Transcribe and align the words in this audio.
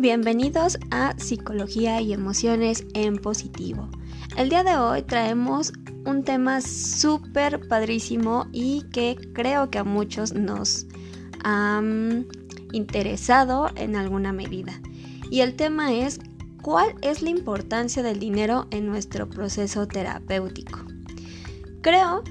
Bienvenidos 0.00 0.78
a 0.90 1.14
Psicología 1.18 2.00
y 2.00 2.14
Emociones 2.14 2.86
en 2.94 3.18
Positivo. 3.18 3.86
El 4.34 4.48
día 4.48 4.64
de 4.64 4.78
hoy 4.78 5.02
traemos 5.02 5.74
un 6.06 6.24
tema 6.24 6.62
súper 6.62 7.68
padrísimo 7.68 8.46
y 8.50 8.84
que 8.92 9.18
creo 9.34 9.68
que 9.68 9.76
a 9.76 9.84
muchos 9.84 10.32
nos 10.32 10.86
ha 11.44 11.82
interesado 12.72 13.68
en 13.76 13.94
alguna 13.94 14.32
medida. 14.32 14.72
Y 15.30 15.40
el 15.40 15.54
tema 15.54 15.92
es 15.92 16.18
¿cuál 16.62 16.94
es 17.02 17.20
la 17.20 17.28
importancia 17.28 18.02
del 18.02 18.18
dinero 18.18 18.68
en 18.70 18.86
nuestro 18.86 19.28
proceso 19.28 19.86
terapéutico? 19.86 20.78
Creo 21.82 22.24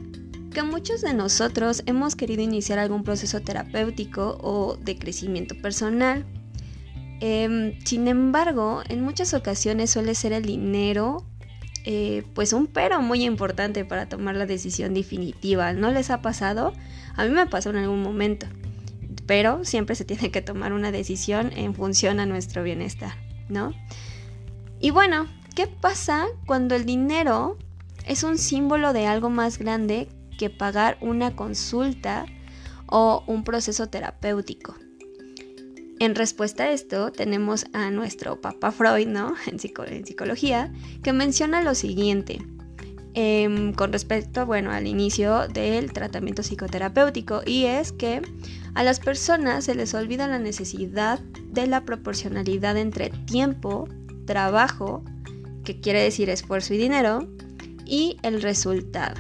que 0.52 0.64
muchos 0.64 1.02
de 1.02 1.14
nosotros 1.14 1.84
hemos 1.86 2.16
querido 2.16 2.42
iniciar 2.42 2.80
algún 2.80 3.04
proceso 3.04 3.42
terapéutico 3.42 4.39
o 4.42 4.75
de 4.75 4.97
crecimiento 4.97 5.54
personal. 5.61 6.25
Em, 7.19 7.79
sin 7.86 8.07
embargo, 8.07 8.82
en 8.87 9.01
muchas 9.01 9.33
ocasiones 9.33 9.89
suele 9.91 10.15
ser 10.15 10.33
el 10.33 10.43
dinero 10.43 11.25
eh, 11.86 12.23
pues 12.33 12.54
un 12.54 12.68
pero 12.68 13.01
muy 13.01 13.23
importante 13.23 13.86
para 13.86 14.07
tomar 14.07 14.36
la 14.36 14.45
decisión 14.45 14.93
definitiva. 14.93 15.73
¿No 15.73 15.92
les 15.92 16.09
ha 16.09 16.21
pasado? 16.21 16.73
A 17.15 17.25
mí 17.25 17.32
me 17.32 17.47
pasó 17.47 17.69
en 17.71 17.78
algún 17.78 18.01
momento. 18.01 18.47
Pero 19.25 19.64
siempre 19.65 19.95
se 19.95 20.05
tiene 20.05 20.32
que 20.32 20.42
tomar 20.42 20.73
una 20.73 20.92
decisión 20.92 21.51
en 21.55 21.73
función 21.73 22.19
a 22.19 22.25
nuestro 22.25 22.64
bienestar, 22.64 23.14
¿no? 23.47 23.73
Y 24.79 24.92
bueno, 24.92 25.28
¿qué 25.56 25.67
pasa 25.67 26.28
cuando 26.45 26.75
el 26.75 26.86
dinero 26.86 27.57
es 28.06 28.23
un 28.23 28.37
símbolo 28.37 28.92
de 28.92 29.06
algo 29.06 29.29
más 29.29 29.59
grande 29.59 30.09
que 30.37 30.50
pagar 30.50 30.97
una 31.01 31.36
consulta 31.36 32.25
o 32.88 33.23
un 33.28 33.44
proceso 33.44 33.88
terapéutico. 33.88 34.75
En 36.00 36.16
respuesta 36.16 36.64
a 36.64 36.72
esto, 36.72 37.11
tenemos 37.11 37.66
a 37.73 37.92
nuestro 37.92 38.39
papá 38.39 38.72
Freud, 38.72 39.08
¿no? 39.08 39.36
En, 39.47 39.59
psicología, 39.59 40.73
que 41.03 41.11
menciona 41.11 41.61
lo 41.61 41.75
siguiente. 41.75 42.39
Em, 43.16 43.73
con 43.73 43.92
respecto, 43.92 44.45
bueno, 44.45 44.72
al 44.72 44.88
inicio 44.88 45.50
del 45.50 45.92
tratamiento 45.92 46.42
psicoterapéutico, 46.42 47.42
y 47.45 47.66
es 47.66 47.92
que 47.92 48.22
a 48.75 48.83
las 48.83 49.02
personas 49.02 49.66
se 49.66 49.75
les 49.75 49.94
olvida 49.94 50.27
la 50.27 50.39
necesidad 50.39 51.20
de 51.20 51.67
la 51.67 51.83
proporcionalidad 51.83 52.77
entre 52.77 53.09
tiempo, 53.09 53.89
trabajo, 54.25 55.03
que 55.66 55.81
quiere 55.81 56.02
decir 56.02 56.30
esfuerzo 56.30 56.73
y 56.75 56.77
dinero, 56.77 57.27
y 57.86 58.17
el 58.22 58.42
resultado. 58.42 59.16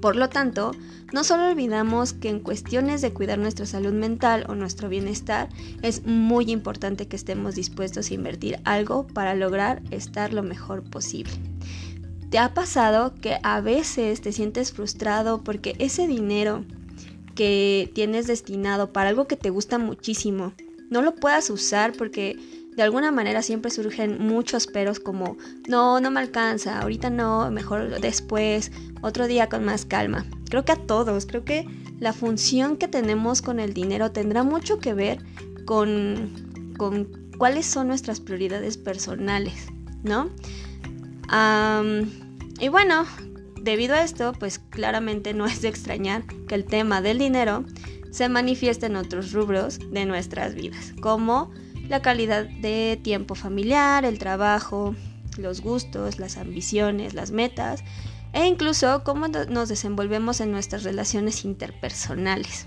Por 0.00 0.16
lo 0.16 0.28
tanto, 0.28 0.72
no 1.12 1.24
solo 1.24 1.48
olvidamos 1.48 2.14
que 2.14 2.28
en 2.30 2.40
cuestiones 2.40 3.02
de 3.02 3.12
cuidar 3.12 3.38
nuestra 3.38 3.66
salud 3.66 3.92
mental 3.92 4.46
o 4.48 4.54
nuestro 4.54 4.88
bienestar, 4.88 5.48
es 5.82 6.06
muy 6.06 6.50
importante 6.50 7.06
que 7.06 7.16
estemos 7.16 7.54
dispuestos 7.54 8.10
a 8.10 8.14
invertir 8.14 8.60
algo 8.64 9.06
para 9.06 9.34
lograr 9.34 9.82
estar 9.90 10.32
lo 10.32 10.42
mejor 10.42 10.82
posible. 10.82 11.32
¿Te 12.30 12.38
ha 12.38 12.54
pasado 12.54 13.14
que 13.14 13.38
a 13.42 13.60
veces 13.60 14.20
te 14.20 14.32
sientes 14.32 14.72
frustrado 14.72 15.42
porque 15.42 15.74
ese 15.78 16.06
dinero 16.06 16.64
que 17.34 17.90
tienes 17.94 18.26
destinado 18.26 18.92
para 18.92 19.10
algo 19.10 19.26
que 19.26 19.36
te 19.36 19.50
gusta 19.50 19.78
muchísimo 19.78 20.52
no 20.90 21.02
lo 21.02 21.14
puedas 21.14 21.48
usar 21.50 21.92
porque 21.96 22.36
de 22.76 22.82
alguna 22.82 23.10
manera 23.10 23.42
siempre 23.42 23.70
surgen 23.70 24.18
muchos 24.24 24.66
peros 24.66 25.00
como 25.00 25.36
no, 25.68 26.00
no 26.00 26.10
me 26.10 26.20
alcanza, 26.20 26.80
ahorita 26.80 27.10
no, 27.10 27.50
mejor 27.50 28.00
después, 28.00 28.70
otro 29.02 29.26
día 29.26 29.48
con 29.48 29.64
más 29.64 29.84
calma. 29.84 30.24
Creo 30.48 30.64
que 30.64 30.72
a 30.72 30.76
todos, 30.76 31.26
creo 31.26 31.44
que 31.44 31.66
la 31.98 32.12
función 32.12 32.76
que 32.76 32.88
tenemos 32.88 33.42
con 33.42 33.60
el 33.60 33.74
dinero 33.74 34.12
tendrá 34.12 34.42
mucho 34.42 34.78
que 34.78 34.94
ver 34.94 35.18
con, 35.64 36.74
con 36.76 37.08
cuáles 37.38 37.66
son 37.66 37.88
nuestras 37.88 38.20
prioridades 38.20 38.76
personales, 38.76 39.66
¿no? 40.02 40.30
y 42.58 42.68
bueno, 42.68 43.04
debido 43.62 43.94
a 43.94 44.02
esto, 44.02 44.32
pues 44.32 44.58
claramente 44.58 45.32
no 45.32 45.46
es 45.46 45.62
de 45.62 45.68
extrañar 45.68 46.24
que 46.48 46.56
el 46.56 46.64
tema 46.64 47.00
del 47.00 47.18
dinero 47.18 47.64
se 48.10 48.28
manifieste 48.28 48.86
en 48.86 48.96
otros 48.96 49.32
rubros 49.32 49.78
de 49.92 50.06
nuestras 50.06 50.54
vidas, 50.54 50.92
como 51.00 51.52
la 51.90 52.00
calidad 52.00 52.44
de 52.44 52.98
tiempo 53.02 53.34
familiar, 53.34 54.04
el 54.04 54.20
trabajo, 54.20 54.94
los 55.36 55.60
gustos, 55.60 56.20
las 56.20 56.36
ambiciones, 56.36 57.14
las 57.14 57.32
metas 57.32 57.82
e 58.32 58.46
incluso 58.46 59.02
cómo 59.02 59.26
nos 59.26 59.68
desenvolvemos 59.68 60.40
en 60.40 60.52
nuestras 60.52 60.84
relaciones 60.84 61.44
interpersonales. 61.44 62.66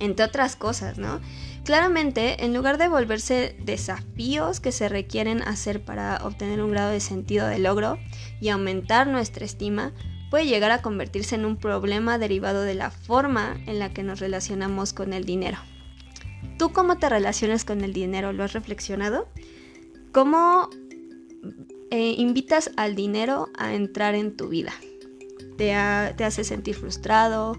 Entre 0.00 0.26
otras 0.26 0.56
cosas, 0.56 0.98
¿no? 0.98 1.20
Claramente, 1.64 2.44
en 2.44 2.52
lugar 2.52 2.76
de 2.76 2.88
volverse 2.88 3.56
desafíos 3.62 4.58
que 4.58 4.72
se 4.72 4.88
requieren 4.88 5.40
hacer 5.42 5.84
para 5.84 6.16
obtener 6.24 6.60
un 6.60 6.72
grado 6.72 6.90
de 6.90 6.98
sentido 6.98 7.46
de 7.46 7.60
logro 7.60 7.98
y 8.40 8.48
aumentar 8.48 9.06
nuestra 9.06 9.44
estima, 9.44 9.92
puede 10.28 10.46
llegar 10.46 10.72
a 10.72 10.82
convertirse 10.82 11.36
en 11.36 11.44
un 11.44 11.56
problema 11.56 12.18
derivado 12.18 12.62
de 12.62 12.74
la 12.74 12.90
forma 12.90 13.56
en 13.66 13.78
la 13.78 13.90
que 13.90 14.02
nos 14.02 14.18
relacionamos 14.18 14.92
con 14.92 15.12
el 15.12 15.24
dinero. 15.24 15.58
¿Tú 16.58 16.72
cómo 16.72 16.98
te 16.98 17.08
relacionas 17.08 17.64
con 17.64 17.82
el 17.82 17.92
dinero? 17.92 18.32
¿Lo 18.32 18.44
has 18.44 18.52
reflexionado? 18.52 19.28
¿Cómo 20.12 20.70
eh, 21.90 22.14
invitas 22.16 22.70
al 22.76 22.94
dinero 22.94 23.48
a 23.56 23.74
entrar 23.74 24.14
en 24.14 24.36
tu 24.36 24.48
vida? 24.48 24.72
¿Te, 25.56 25.74
¿Te 26.16 26.24
hace 26.24 26.44
sentir 26.44 26.76
frustrado? 26.76 27.58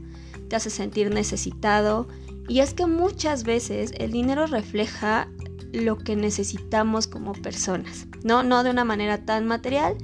¿Te 0.50 0.56
hace 0.56 0.70
sentir 0.70 1.14
necesitado? 1.14 2.08
Y 2.48 2.60
es 2.60 2.74
que 2.74 2.86
muchas 2.86 3.44
veces 3.44 3.92
el 3.98 4.12
dinero 4.12 4.46
refleja 4.48 5.28
lo 5.74 5.98
que 5.98 6.16
necesitamos 6.16 7.08
como 7.08 7.34
personas, 7.34 8.08
¿no? 8.24 8.44
No 8.44 8.64
de 8.64 8.70
una 8.70 8.86
manera 8.86 9.26
tan 9.26 9.46
material, 9.46 9.96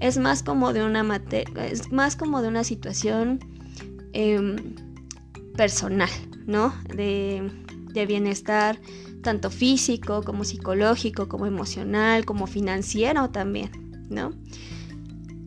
es 0.00 0.18
más 0.18 0.42
como 0.42 0.72
de 0.72 0.84
una, 0.84 1.04
es 1.30 1.90
más 1.90 2.16
como 2.16 2.40
de 2.42 2.48
una 2.48 2.62
situación 2.62 3.40
em, 4.12 4.56
personal, 5.56 6.10
¿no? 6.46 6.72
De, 6.94 7.50
de 7.92 8.06
bienestar 8.06 8.80
tanto 9.22 9.50
físico 9.50 10.22
como 10.22 10.44
psicológico, 10.44 11.28
como 11.28 11.46
emocional, 11.46 12.24
como 12.24 12.46
financiero 12.46 13.30
también, 13.30 13.70
¿no? 14.08 14.32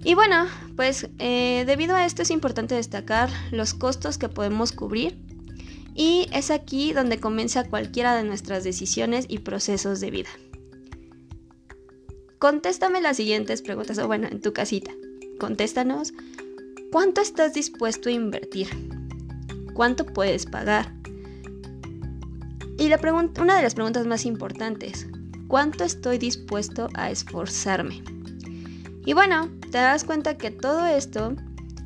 Y 0.03 0.15
bueno, 0.15 0.47
pues 0.75 1.09
eh, 1.19 1.63
debido 1.67 1.95
a 1.95 2.05
esto 2.05 2.23
es 2.23 2.31
importante 2.31 2.75
destacar 2.75 3.29
los 3.51 3.73
costos 3.73 4.17
que 4.17 4.29
podemos 4.29 4.71
cubrir 4.71 5.17
y 5.93 6.27
es 6.33 6.49
aquí 6.49 6.93
donde 6.93 7.19
comienza 7.19 7.69
cualquiera 7.69 8.15
de 8.15 8.23
nuestras 8.23 8.63
decisiones 8.63 9.25
y 9.27 9.39
procesos 9.39 9.99
de 9.99 10.11
vida. 10.11 10.29
Contéstame 12.39 13.01
las 13.01 13.17
siguientes 13.17 13.61
preguntas, 13.61 13.99
o 13.99 14.07
bueno, 14.07 14.27
en 14.27 14.41
tu 14.41 14.53
casita. 14.53 14.91
Contéstanos, 15.39 16.13
¿cuánto 16.91 17.21
estás 17.21 17.53
dispuesto 17.53 18.09
a 18.09 18.13
invertir? 18.13 18.67
¿Cuánto 19.75 20.07
puedes 20.07 20.47
pagar? 20.47 20.91
Y 22.77 22.89
la 22.89 22.99
una 23.39 23.57
de 23.57 23.63
las 23.63 23.75
preguntas 23.75 24.07
más 24.07 24.25
importantes, 24.25 25.07
¿cuánto 25.47 25.83
estoy 25.83 26.17
dispuesto 26.17 26.89
a 26.93 27.11
esforzarme? 27.11 28.03
Y 29.05 29.13
bueno, 29.13 29.49
te 29.71 29.77
das 29.77 30.03
cuenta 30.03 30.37
que 30.37 30.51
todo 30.51 30.85
esto 30.85 31.35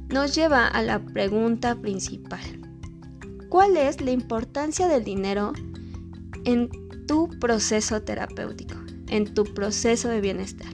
nos 0.10 0.36
lleva 0.36 0.68
a 0.68 0.82
la 0.82 1.00
pregunta 1.00 1.76
principal. 1.76 2.42
¿Cuál 3.50 3.78
es 3.78 4.02
la 4.02 4.12
importancia 4.12 4.88
del 4.88 5.04
dinero 5.04 5.54
en 6.44 6.70
tu 7.08 7.30
proceso 7.40 8.02
terapéutico, 8.02 8.76
en 9.08 9.34
tu 9.34 9.46
proceso 9.46 10.10
de 10.10 10.22
bienestar, 10.22 10.68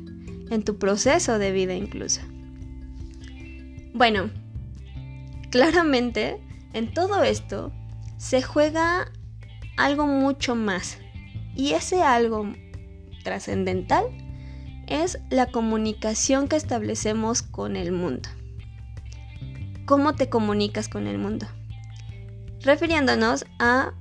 en 0.49 0.63
tu 0.63 0.77
proceso 0.77 1.37
de 1.37 1.51
vida 1.51 1.75
incluso? 1.75 2.21
Bueno, 3.93 4.31
claramente 5.51 6.41
en 6.73 6.93
todo 6.93 7.23
esto 7.23 7.71
se 8.17 8.41
juega 8.41 9.11
algo 9.85 10.07
mucho 10.07 10.55
más. 10.55 10.97
Y 11.55 11.73
ese 11.73 12.01
algo 12.01 12.53
trascendental 13.23 14.05
es 14.87 15.19
la 15.29 15.47
comunicación 15.47 16.47
que 16.47 16.55
establecemos 16.55 17.41
con 17.41 17.75
el 17.75 17.91
mundo. 17.91 18.29
¿Cómo 19.85 20.15
te 20.15 20.29
comunicas 20.29 20.87
con 20.87 21.07
el 21.07 21.17
mundo? 21.17 21.47
Refiriéndonos 22.61 23.45
a, 23.59 23.93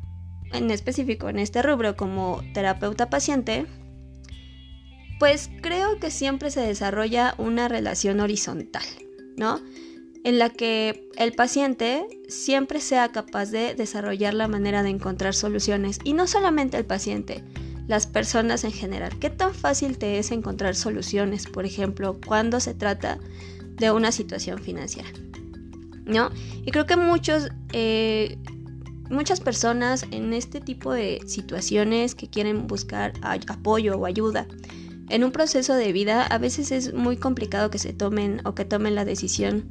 en 0.53 0.71
específico 0.71 1.29
en 1.29 1.39
este 1.39 1.63
rubro 1.63 1.97
como 1.97 2.43
terapeuta 2.55 3.09
paciente, 3.11 3.67
pues 5.19 5.51
creo 5.63 5.99
que 5.99 6.11
siempre 6.11 6.51
se 6.51 6.61
desarrolla 6.61 7.35
una 7.39 7.69
relación 7.69 8.21
horizontal, 8.21 8.85
¿no? 9.37 9.61
En 10.25 10.39
la 10.39 10.51
que 10.51 11.09
el 11.17 11.33
paciente 11.33 12.07
siempre 12.29 12.81
sea 12.81 13.11
capaz 13.11 13.51
de 13.51 13.75
desarrollar 13.75 14.35
la 14.35 14.49
manera 14.49 14.83
de 14.83 14.91
encontrar 14.91 15.35
soluciones. 15.35 15.99
Y 16.05 16.13
no 16.13 16.27
solamente 16.27 16.77
el 16.77 16.85
paciente, 16.85 17.43
las 17.87 18.07
personas 18.07 18.65
en 18.65 18.73
general. 18.73 19.19
¿Qué 19.19 19.31
tan 19.31 19.55
fácil 19.55 19.99
te 19.99 20.19
es 20.19 20.31
encontrar 20.31 20.77
soluciones, 20.77 21.47
por 21.47 21.65
ejemplo, 21.65 22.19
cuando 22.25 22.61
se 22.61 22.75
trata 22.75 23.19
de 23.77 23.91
una 23.91 24.13
situación 24.13 24.59
financiera? 24.59 25.09
¿No? 26.05 26.31
Y 26.65 26.71
creo 26.71 26.87
que 26.87 26.97
muchos 26.97 27.49
eh, 27.73 28.37
muchas 29.11 29.41
personas 29.41 30.07
en 30.11 30.33
este 30.33 30.61
tipo 30.61 30.93
de 30.93 31.21
situaciones 31.27 32.15
que 32.15 32.29
quieren 32.29 32.67
buscar 32.67 33.13
apoyo 33.23 33.97
o 33.97 34.07
ayuda 34.07 34.47
en 35.11 35.25
un 35.25 35.33
proceso 35.33 35.75
de 35.75 35.93
vida, 35.93 36.25
a 36.25 36.39
veces 36.39 36.71
es 36.71 36.95
muy 36.95 37.17
complicado 37.17 37.69
que 37.69 37.79
se 37.79 37.93
tomen 37.93 38.41
o 38.45 38.55
que 38.55 38.65
tomen 38.65 38.95
la 38.95 39.05
decisión 39.05 39.65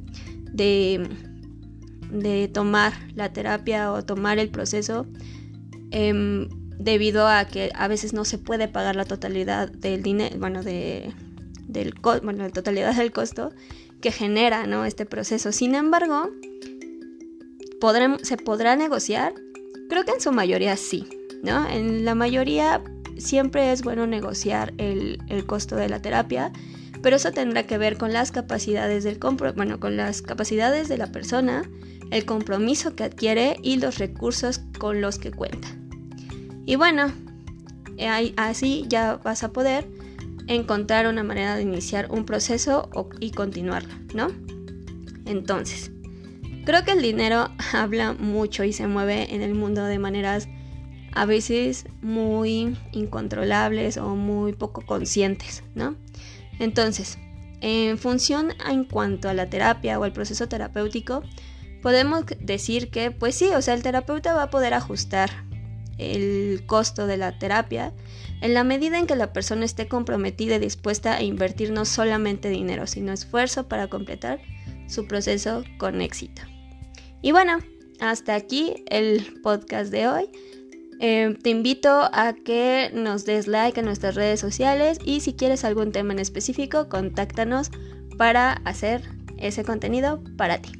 de, 0.52 1.08
de 2.10 2.48
tomar 2.48 2.92
la 3.14 3.32
terapia 3.32 3.92
o 3.92 4.04
tomar 4.04 4.38
el 4.38 4.50
proceso 4.50 5.06
em, 5.90 6.48
debido 6.78 7.28
a 7.28 7.44
que 7.46 7.70
a 7.74 7.88
veces 7.88 8.12
no 8.12 8.24
se 8.24 8.38
puede 8.38 8.68
pagar 8.68 8.96
la 8.96 9.04
totalidad 9.04 9.70
del 9.70 10.02
dinero, 10.02 10.36
bueno, 10.38 10.62
de, 10.62 11.12
del 11.66 11.94
bueno, 12.02 12.42
la 12.44 12.50
totalidad 12.50 12.94
del 12.94 13.12
costo 13.12 13.52
que 14.00 14.12
genera 14.12 14.66
¿no? 14.66 14.84
este 14.84 15.06
proceso. 15.06 15.52
Sin 15.52 15.74
embargo, 15.74 16.30
¿se 18.22 18.36
podrá 18.36 18.76
negociar? 18.76 19.34
Creo 19.88 20.04
que 20.04 20.12
en 20.12 20.20
su 20.20 20.32
mayoría 20.32 20.76
sí, 20.76 21.08
¿no? 21.42 21.68
En 21.68 22.04
la 22.04 22.14
mayoría 22.14 22.82
siempre 23.18 23.72
es 23.72 23.82
bueno 23.82 24.06
negociar 24.06 24.72
el, 24.78 25.18
costo 25.46 25.76
de 25.76 25.88
la 25.88 26.00
terapia, 26.00 26.52
pero 27.02 27.16
eso 27.16 27.32
tendrá 27.32 27.66
que 27.66 27.78
ver 27.78 27.96
con 27.96 28.12
las 28.12 28.30
capacidades 28.30 29.04
del 29.04 29.18
bueno, 29.54 29.80
con 29.80 29.96
las 29.96 30.22
capacidades 30.22 30.88
de 30.88 30.98
la 30.98 31.12
persona, 31.12 31.68
el 32.10 32.24
compromiso 32.24 32.94
que 32.94 33.04
adquiere 33.04 33.56
y 33.62 33.76
los 33.78 33.98
recursos 33.98 34.60
con 34.78 35.00
los 35.00 35.18
que 35.18 35.30
cuenta. 35.30 35.68
Y 36.66 36.76
bueno, 36.76 37.12
así 38.36 38.84
ya 38.88 39.16
vas 39.16 39.42
a 39.44 39.52
poder 39.52 39.86
encontrar 40.46 41.06
una 41.06 41.22
manera 41.22 41.56
de 41.56 41.62
iniciar 41.62 42.10
un 42.10 42.24
proceso 42.24 42.90
y 43.20 43.30
continuarlo, 43.30 43.94
¿no? 44.14 44.28
Entonces, 45.26 45.92
creo 46.64 46.84
que 46.84 46.92
el 46.92 47.02
dinero 47.02 47.50
habla 47.72 48.12
mucho 48.14 48.64
y 48.64 48.72
se 48.72 48.86
mueve 48.86 49.34
en 49.34 49.42
el 49.42 49.54
mundo 49.54 49.84
de 49.84 49.98
maneras 49.98 50.48
a 51.12 51.24
veces 51.24 51.86
muy 52.02 52.76
incontrolables 52.92 53.96
o 53.96 54.14
muy 54.14 54.52
poco 54.52 54.82
conscientes, 54.82 55.62
¿no? 55.74 55.96
Entonces, 56.60 57.18
en 57.60 57.98
función 57.98 58.52
en 58.68 58.84
cuanto 58.84 59.28
a 59.28 59.34
la 59.34 59.50
terapia 59.50 59.98
o 59.98 60.04
el 60.04 60.12
proceso 60.12 60.46
terapéutico, 60.46 61.22
podemos 61.82 62.24
decir 62.38 62.90
que, 62.90 63.10
pues 63.10 63.34
sí, 63.34 63.48
o 63.48 63.62
sea, 63.62 63.74
el 63.74 63.82
terapeuta 63.82 64.34
va 64.34 64.44
a 64.44 64.50
poder 64.50 64.74
ajustar 64.74 65.30
el 65.98 66.62
costo 66.66 67.06
de 67.06 67.16
la 67.16 67.38
terapia 67.38 67.92
en 68.40 68.54
la 68.54 68.64
medida 68.64 68.98
en 68.98 69.06
que 69.06 69.16
la 69.16 69.32
persona 69.32 69.64
esté 69.64 69.88
comprometida 69.88 70.56
y 70.56 70.58
dispuesta 70.58 71.16
a 71.16 71.22
invertir 71.22 71.72
no 71.72 71.84
solamente 71.84 72.48
dinero, 72.48 72.86
sino 72.86 73.12
esfuerzo 73.12 73.68
para 73.68 73.88
completar 73.88 74.40
su 74.86 75.06
proceso 75.06 75.64
con 75.78 76.00
éxito. 76.00 76.42
Y 77.22 77.32
bueno, 77.32 77.58
hasta 78.00 78.34
aquí 78.34 78.84
el 78.88 79.40
podcast 79.42 79.90
de 79.90 80.08
hoy. 80.08 80.30
Eh, 81.02 81.34
te 81.42 81.48
invito 81.48 82.10
a 82.12 82.34
que 82.34 82.90
nos 82.92 83.24
des 83.24 83.46
like 83.46 83.80
en 83.80 83.86
nuestras 83.86 84.14
redes 84.14 84.38
sociales 84.38 84.98
y 85.02 85.20
si 85.20 85.32
quieres 85.32 85.64
algún 85.64 85.92
tema 85.92 86.12
en 86.12 86.18
específico, 86.18 86.90
contáctanos 86.90 87.70
para 88.18 88.52
hacer 88.64 89.02
ese 89.38 89.64
contenido 89.64 90.22
para 90.36 90.58
ti. 90.58 90.72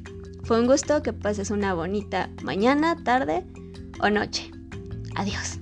Fue 0.43 0.59
un 0.59 0.67
gusto 0.67 1.01
que 1.01 1.11
pases 1.11 1.49
una 1.49 1.73
bonita 1.73 2.29
mañana, 2.43 3.03
tarde 3.03 3.43
o 3.99 4.11
noche. 4.11 4.51
Adiós. 5.15 5.60